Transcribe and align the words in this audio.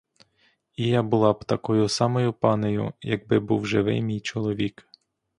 І 0.75 0.87
я 0.87 1.03
була 1.03 1.33
б 1.33 1.43
такою 1.43 1.89
самою 1.89 2.33
панею, 2.33 2.93
якби 3.01 3.39
був 3.39 3.65
живий 3.67 4.01
мій 4.01 4.19
чоловік. 4.21 4.87